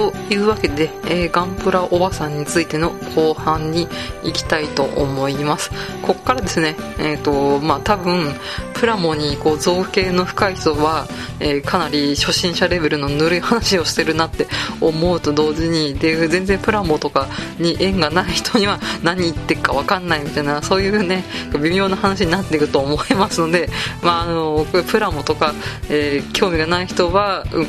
[0.00, 3.86] というわけで、えー、ガンプラおばさんについての後半に
[4.24, 5.70] 行きたいと思います。
[6.00, 8.32] こっからですね、えっ、ー、と、まあ多分、
[8.80, 11.06] プラモにこう造形の深い人は、
[11.38, 14.46] えー、かなり初心者レベルのぬるい話をしてるなって
[14.80, 21.24] 思うと同時に、で、全然プラモとかに縁がない人には何言ってるかわかんないみたいな、そういうね、
[21.62, 23.68] 微妙な話になっていくと思いますので、
[24.02, 25.52] まああの、プラモとか、
[25.90, 27.66] えー、興味がない人は、うん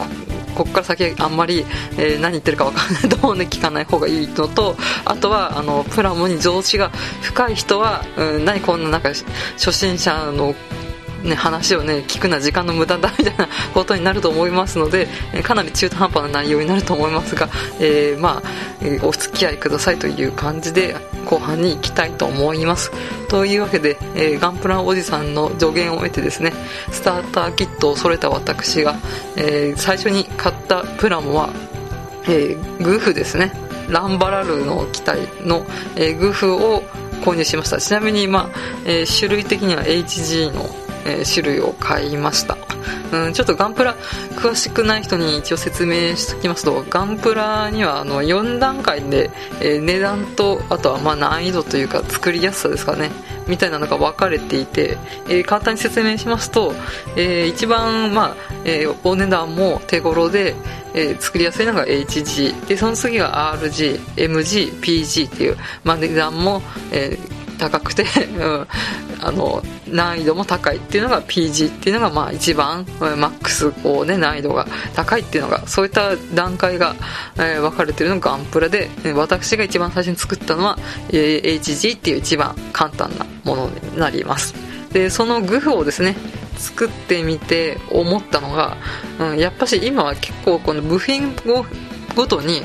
[0.51, 1.65] ここから先あんまり、
[1.97, 6.89] えー、何言ってるか分かんないと思うんで聞かない方がいいのとあとはあのプラモに常識が
[7.21, 9.09] 深い人は、うん、何こんななんか
[9.53, 10.53] 初心者の
[11.23, 15.07] ね、話をね、聞くのは時間の無駄だみたいなことになると思いますので、
[15.43, 17.49] かなり中途半端な内容になると思いますが、
[17.79, 18.49] えー、まあ、
[18.81, 22.91] えー、お付き合いくださいという感じで、後半に行きたいと思います。
[23.29, 26.53] というわけで、えー、ガンプラおじさんの助言を得てですね、
[26.91, 28.95] スターターキットを揃えた私が、
[29.35, 31.49] え最初に買ったプラモは、
[32.27, 33.53] えグーフですね。
[33.89, 36.83] ランバラルの機体の、えグーフを
[37.21, 40.69] 購入しましたちなみに、まあえ、種類的には HG の
[41.05, 42.57] えー、種類を買いました。
[43.11, 43.95] うん、ちょっとガンプラ
[44.35, 49.29] 詳しくない人に一応説明しておきますと、ガンプラにはあの4段階で、
[49.59, 53.11] えー、値段と、あとはま難易度というか作りやすさですかね、
[53.47, 56.73] みたいなのが分かれていて、えー、簡単に説明しますと、
[57.17, 60.55] え一番、まあえお値段も手頃で、
[60.93, 67.17] え作りやすいのが HG でその次が RG、MG、PG っていう、まあ、値段も、え
[67.61, 68.03] 高くて、
[68.39, 68.67] うん、
[69.21, 76.95] あの難易度も高いっていうのが PG っていうのがまあ一番マックスこう、ね、難易度が高いっていうのがそういった段階が、
[77.37, 80.79] えー、分かれてるのがガンプラで私が一番最初に作ったのは、
[81.11, 84.55] えー、HG っていう一番簡単なものになります。
[84.91, 86.17] でそのグフをですね
[86.57, 88.75] 作ってみて思ったのが、
[89.19, 91.33] うん、やっぱし今は結構この部品
[92.15, 92.63] ごとに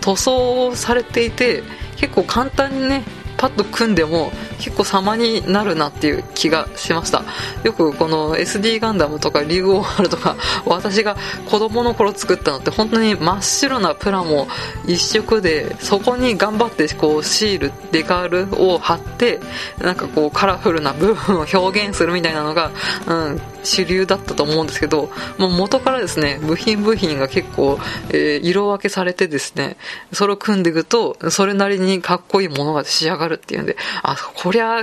[0.00, 1.62] 塗装されていて
[1.96, 3.02] 結構簡単にね
[3.38, 7.22] パッと組んでも結構様になるなっていう気がしました。
[7.62, 11.16] よくこの SD ガンダムとかリュウオールとか 私が
[11.46, 14.48] 子供の頃作ったのって本当に真っ白なプラモ
[14.86, 19.40] 一色でそこに頑張ってこうシールデカールを貼って
[19.78, 22.72] なんかこうカラフルな部分を表現するみたいなのが、
[23.06, 27.78] うん、主流だったと思うんですけど、もう元からですね部品部品が結構、
[28.10, 29.76] えー、色分けされてですね
[30.12, 34.80] それを組んでいくとそれなりにかっこいいものが仕上がるっていうんであこりゃ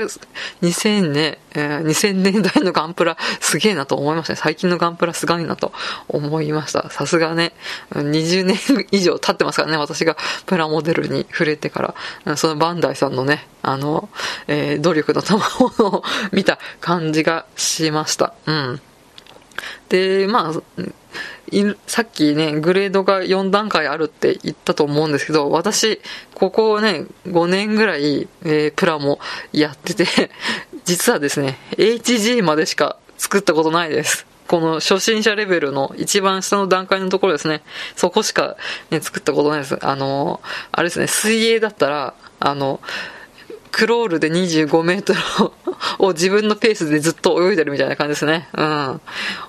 [0.61, 4.39] 2000年、えー、2000年代のガンプラすげえなと思いましたね。
[4.41, 5.71] 最近のガンプラすごいなと
[6.07, 6.89] 思いました。
[6.89, 7.53] さすがね、
[7.91, 8.57] 20年
[8.91, 14.09] 以上経ってますからね、私がプラモデルに触れてから、そのバンダイさんのね、あの、
[14.47, 15.39] えー、努力の賜
[15.77, 18.33] 物を見た感じがしました。
[18.45, 18.64] うん。
[19.89, 20.61] で、まあ、
[21.87, 26.01] さっきね、グレードが4段階あるって言ったと思うんですけど、私、
[26.33, 29.19] ここね、5年ぐらい、えー、プラモ
[29.53, 30.05] やってて、
[30.85, 34.25] 実はですね、HG までしか作ったことないです。
[34.47, 37.61] この初心者レベルの一番下の段階のところですね。
[37.95, 38.57] そこしか、
[38.91, 39.77] ね、作ったことないです。
[39.81, 40.41] あの、
[40.71, 42.79] あれですね、水泳だったら、あの、
[43.75, 45.19] クロールで25メートル
[45.99, 48.47] を自分のペースでずっと泳いでるみたいな感じですね。
[48.53, 49.01] うん。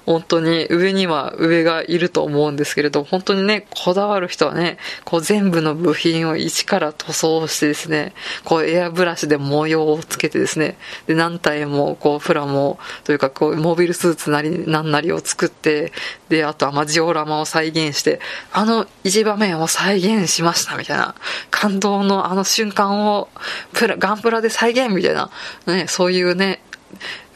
[0.04, 10.76] 本当に上には上がいると思うんですけれど、本当にね、こだわる人はね、こう全部の部品を一から塗装してですね、こうエアブラシで模様をつけてですね、
[11.06, 15.92] で、何体もこうプラモというかこうモビルスーツなりなんなりを作って、
[16.28, 18.18] で、あとはまジオラマを再現して、
[18.52, 21.14] あの一場面を再現しましたみたいな、
[21.52, 23.28] 感動のあの瞬間を
[23.72, 25.30] プラ、ンプラで再現みたいな、
[25.66, 26.60] ね、そういうね、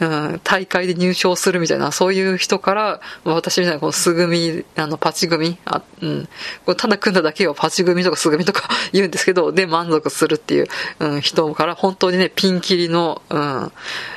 [0.01, 6.29] うん、大会で入賞するみたいな、そういう人から、私みたいなこの素組み、あの、パチ組、あうん、
[6.65, 10.67] こただ組んだだけをパチ組とか素組みとか 言うんですけど、で満足するっていう、
[11.01, 13.73] うん、人から本当にね、ピンキリの、うん、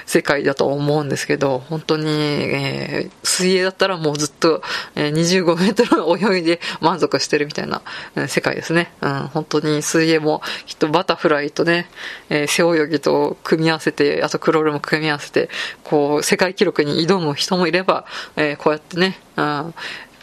[0.06, 4.62] 世界だと思うんですけど、本当に、えー、水泳だったらもうずっと、
[4.95, 7.81] えー、25メートル泳いで満足してるみたいな、
[8.15, 8.94] うん、世界ですね。
[9.01, 11.89] うん、本当に水泳もきっとバタフライとね、
[12.30, 15.50] えー、背泳ぎと組み合わせて、あとクロールも組み合わせて、
[15.83, 18.05] こう、世界記録に挑む人もいれば、
[18.35, 19.73] えー、こうやってね、うん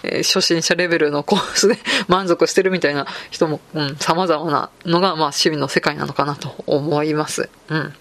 [0.02, 7.48] えー、初心者レベルのコースで 満足してるみたいな人も、うん、様々なのが、まあ、趣味の世界なのかなと思います。
[7.68, 7.94] うん。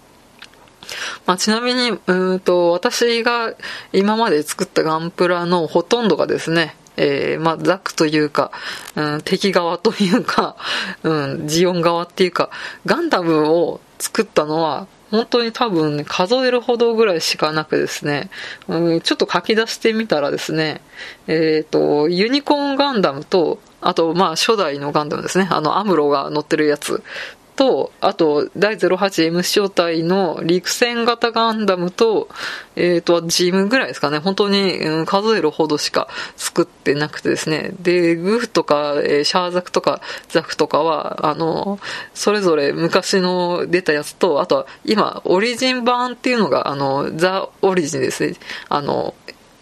[1.26, 3.54] まあ、ちなみに、うんと、私が
[3.92, 8.50] 今まで作ったガンプラのほとんどがですね、えー、まあ、ザクというか、
[8.96, 10.56] うん、敵側というか、
[11.02, 12.50] うん、ジオン側っていうか、
[12.86, 18.30] ガンダムを作ったのは、本当に多分ね、数えるほどぐらいしかなくですね、
[18.68, 20.80] うん、ちょっと書き出してみたらですね、
[21.26, 25.48] えっ、ー、と、ユニコーンガンダムと、あと、まあ、初代のガンダムですね。
[25.50, 27.02] あの、アムロが乗ってるやつ
[27.56, 32.28] と、あと、第 08M 招待の陸戦型ガンダムと、
[32.76, 34.18] えっ、ー、と、ジムぐらいですかね。
[34.18, 37.72] 本当に、数えるほどしか作ってなくてですね。
[37.80, 41.78] で、グフとか、シャーザクとか、ザクとかは、あの、
[42.14, 48.34] それぞれ昔の出たやつと、あとは今、オリジン版っていうのが、あの、ザ・オリジンですね。
[48.68, 49.14] あの、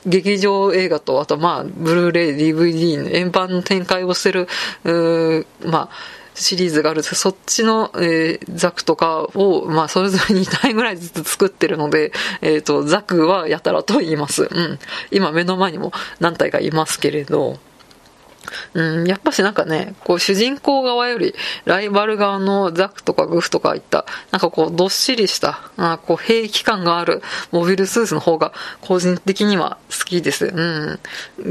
[0.06, 4.49] 劇場映画と、あとまあ、ブルーレイ、DVD 円盤の展開をしてる、
[4.85, 14.44] うまあ、シリーズがあるんですけど、そっちの、えー、ザクとかを、まあ、それぞれ2体ぐらいずつ作ってるので、えっ、ー、と、ザクはやたらと言います。
[14.44, 14.79] うん。
[15.11, 17.58] 今目の前にも何体かいますけれど、
[18.75, 21.35] うん、やっぱしなんかね、こう主人公側より
[21.65, 27.23] ライバル側のザクとかグフとかいった、なんかこうどっしりした、あこう兵器感がある
[27.53, 30.47] モビルスーツの方が個人的には好きです。
[30.47, 31.00] うん。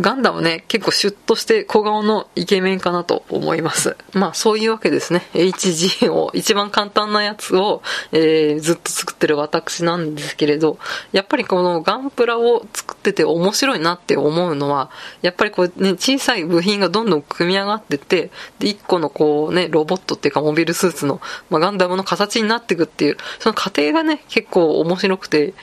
[0.02, 3.96] ガンダムね、結構シュッとして小顔のイケメンかなと思います。
[4.14, 5.28] まあそういうわけですね。
[5.34, 10.78] HG を一番簡単なやつを、えー、ずっと作ってる私なんですけれど、
[11.12, 14.90] やっぱりこのガンプラを作ってて面白いなって思うのは、
[15.22, 25.54] やっぱりこうね、小さい部品ががどんどん組み上がってて、で、一個のこうね、ロボットっていうかモビルスーツの、まあ、ガンダムの形になっていくっていう、その過程がね、結構面白くて、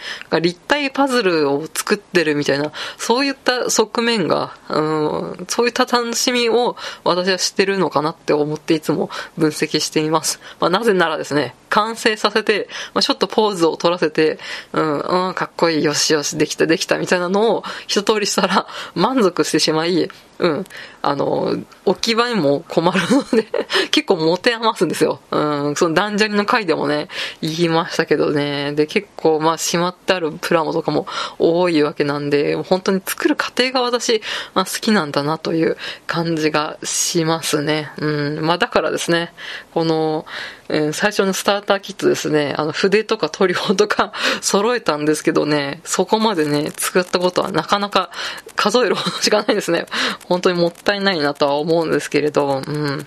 [0.41, 4.81] 立体パズルを作ってるみたいな、そういった側面が、う
[5.43, 10.41] ん、そういった楽しみを私は知ってるのかなって思っていつも分析しています。
[10.61, 14.39] まあ、なぜならですね、完成させて、まあ、ちょっとポーズを取らせて、
[14.73, 20.09] うん、うん、かっこいい、よしよし、できたできたみたいなのを一通りしたら満足してしまい、
[20.39, 20.65] うん、
[21.03, 23.47] あの、置き場にも困るので
[23.91, 25.21] 結構持て余すんですよ。
[25.31, 27.09] うん、その断捨離の回でもね、
[27.41, 28.73] 言いましたけどね。
[28.73, 31.07] で、結構、まあ、しまってあるプラモとかも
[31.39, 34.23] 多いわけなんで、本当に作る過程が私、
[34.55, 35.77] まあ、好きなんだなという
[36.07, 37.93] 感じがしますね。
[37.99, 38.07] う
[38.41, 39.33] ん、まあ、だからですね、
[39.73, 40.27] この、
[40.69, 48.11] えー、最初のスターターキットですね、あの筆とか塗料とか 揃えたんですけどね、そこまでね、作ったことはなかなか
[48.57, 49.87] 数えるほどしかないですね。
[50.25, 53.07] 本当にもったいないなとは思うんですけれど、うん。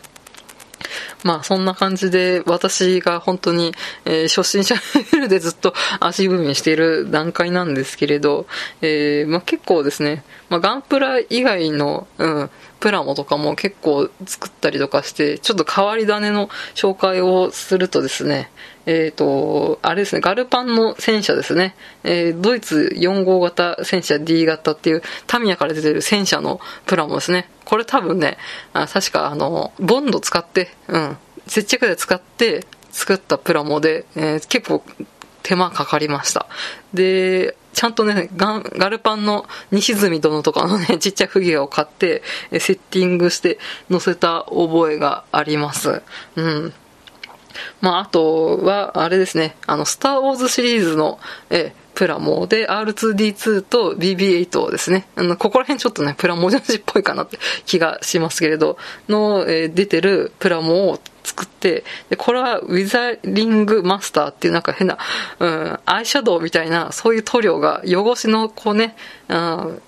[1.23, 3.73] まあそんな感じで私が本当に、
[4.05, 4.81] えー、初心者レ
[5.11, 8.47] ベルでずっと 足踏みしている段階なんですけれど、
[8.81, 12.49] えー、まあ結構ですね、まあガンプラ以外の、うん、
[12.79, 18.51] プラモとかも結構作ったりとかして、ちょっと変わり種の紹介をするとですね、
[18.85, 21.75] えっ、ー、と、あれですね、ガルパンの戦車ですね。
[22.03, 27.49] えー、ドイツ4号型戦車 D 型っていうタミヤから出てる戦車のプラモですね。
[27.65, 28.37] これ多分ね、
[28.73, 34.83] あ確かあの、ボンド使って、うん、接着剤使って作ったプラモで、えー、結構
[35.43, 36.47] 手間かかりました。
[36.93, 42.23] で、ちゃんとね、ガガルパンの西住殿とかのね、 ちっちゃいフィギュアを買って、
[42.59, 43.59] セッティングして
[43.91, 46.01] 載せた覚えがあります。
[46.35, 46.73] うん。
[47.79, 51.19] まあ、あとは、あれですね、あの、スター・ウォーズシリーズの、
[51.51, 55.07] え、プラモで R2D2 と BB8 ですね。
[55.15, 57.37] あの、ここら辺ちょっとね、プラモ女子っぽいかなって
[57.67, 64.97] 気がしますけれど、の、えー、出てるプラモを作って、で、これはウィザリングマスターっていうなんか変な、
[65.39, 68.95] うん、アイシャドウみたいな、そういう塗料が、汚しのこうね、
[69.27, 69.81] うん、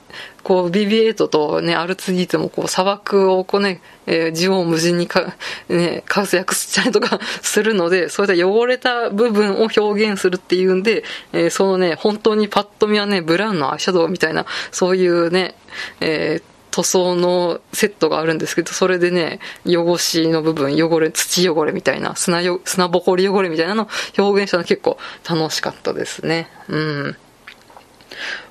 [0.43, 5.36] こう BB8 とね、R2D2 もこう砂漠をこうね、えー、縦横無尽にか、
[5.69, 15.55] ね、活躍したりとか するので、そういった汚れた部分を表現するっていうんで、えー、そのね、本当にパッと見はね、ブラウンのアイシャドウみたいな、そういうね、
[16.01, 24.98] えー、塗装のセットがあるんですけど、それでね、汚しの部分、汚れ、土汚れみたいな、砂よ、砂ぼこり汚れみたいなの表現したの結構
[25.29, 26.50] 楽しかったですね。
[26.69, 27.17] うん。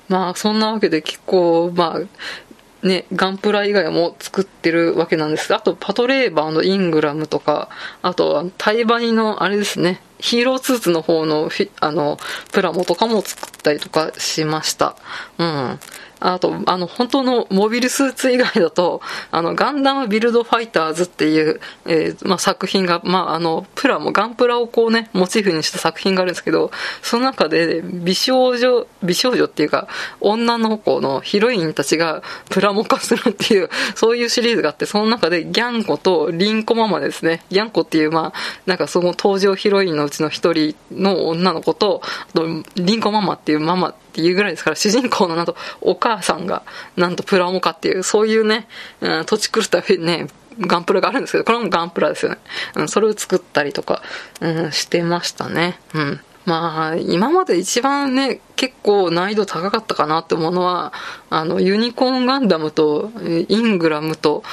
[0.09, 7.69] まあ、そんなわけで結構、まあ、ね、ガンプラ以外も作ってるわけなんですあと、パトレーバーのイングラムとか、
[8.01, 11.49] あと、タイバニのあれですね、ヒーロースーツの方の
[11.81, 12.17] あの、
[12.51, 14.95] プラモとかも作ったりとかしました。
[15.37, 15.79] うん。
[16.19, 26.71] あと、あの、本当のモビルスーツ以外だと、あの、ガンダムビルドファイターズっていう、えー、まあ、作品が、まあ、あの、プラも、ガンプラをこうね、モチーフにした作品があるんですけど、
[27.01, 29.87] その中で、美少女、美少女っていうか、
[30.19, 37.43] 女の子のヒロインたちがプラモ化するっていう、そういうシリーズがあって、その中でギャンコとリンコママですね。
[37.49, 42.45] ギャンコっていう、まあ、なんかその登場ヒロインのうちの一人の女の子と、あと、
[42.75, 46.63] リンコママっていうママっていうぐらいですから、主人公のなんと、お母母さんが、
[46.95, 48.67] なんとプラモカっていう、そういうね、
[49.01, 50.27] うん、土地狂ったね、
[50.59, 52.37] ガンプラがあるんですけど、これもガンプラですよね。
[52.75, 54.01] うん、それを作ったりとか、
[54.41, 55.79] うん、してましたね。
[55.93, 56.19] うん。
[56.45, 60.91] まあ、今まで一番ね、結構難易度高かったかなって思うのは、
[61.29, 63.09] あの、ユニコーンガンダムと、
[63.47, 64.43] イングラムと、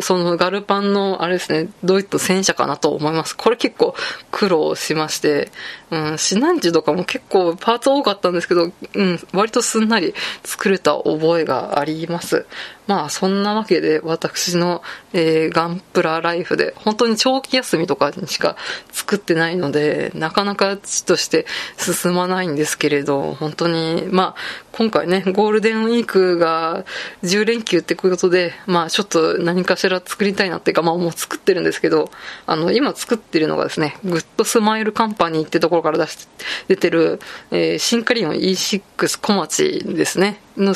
[0.00, 3.36] そのガルパンの、あれですね、ドイツ戦車かなと思います。
[3.36, 3.94] これ結構
[4.32, 5.52] 苦労しまして、
[5.92, 12.46] うん、シナンジとかも結構パーツ多かったんですけど、うん、割とすんなり作れた覚えがあります。
[12.88, 18.56] まあ、そんなわけで、私の、えー、ガンプラライフで、本当に長期休みとかにしか
[18.90, 24.34] 作ってないので、なかなか地として進まないんですけれど、本本当に、まあ、
[24.72, 26.84] 今回ね、ゴールデンウィークが
[27.22, 32.10] 10連休ってことで、まあ、ちょっと何かしら作りたいなっていうか、まあ、もう作ってるんですけど、
[32.46, 36.28] あの、今作ってるのがですね、グッドスマイルカンパニーってところから出し、
[36.68, 40.40] 出てる、えー、シンカリオン E6 小町ですね。
[40.56, 40.74] の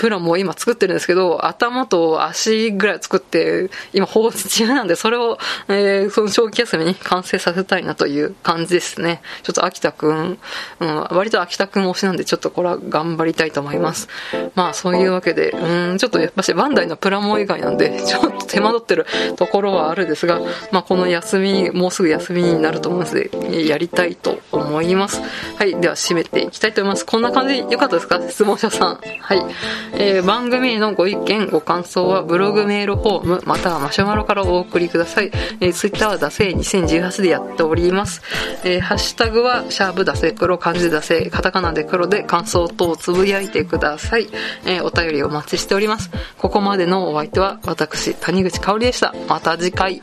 [0.00, 5.36] プラモを今作ってるんですけど、頭と足ぐらい作って、今放置中なんで、それを、
[5.68, 9.20] えー、その長期休みに完成させたいなという感じですね。
[9.42, 10.38] ちょっと秋田くん、
[10.80, 14.08] うん、割と秋田くん推しなんで、ちょっとこれは頑張りたいと思います。
[14.54, 19.04] まあ、そういうわけで、うん、ちょっとやっぱしバンダイのプラモ以外なんで、 ちょっと手間取ってる
[19.36, 20.40] ところはあるですが、
[20.72, 25.20] まあ、この休み、もうすぐ休みになると思いますので、やりたいと思います。
[25.58, 27.04] はい、では締めていきたいと思います。
[27.04, 28.18] こんな感じでよかったですか？
[28.30, 29.00] 質問者さん。
[29.20, 29.44] はい。
[29.92, 35.30] えー、番組へのご意見、ご感想はブログメールフォーム、またはマシュマロからお送りください。
[35.60, 38.22] えー、ツイッターはダセー2018でやっております。
[38.64, 44.28] えー、ハッシュタグは、シャープダセ黒、漢字ダセカタカナで黒で感想等をつぶやいてください。
[44.64, 46.10] えー、お便りお待ちしております。
[46.38, 49.14] ここまでのお相手は、私、谷口香織でした。
[49.28, 50.02] また次回。